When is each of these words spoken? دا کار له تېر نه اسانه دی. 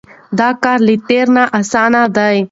دا 0.39 0.49
کار 0.63 0.79
له 0.87 0.95
تېر 1.07 1.25
نه 1.35 1.43
اسانه 1.59 2.01
دی. 2.17 2.37